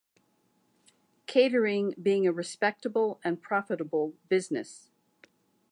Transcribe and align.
Catering 1.27 1.93
being 2.01 2.25
a 2.25 2.31
respectable 2.31 3.19
and 3.23 3.39
profitable 3.39 4.15
business. 4.29 4.89